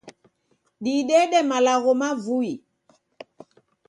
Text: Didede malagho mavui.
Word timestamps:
Didede 0.83 1.39
malagho 1.49 1.91
mavui. 2.01 2.53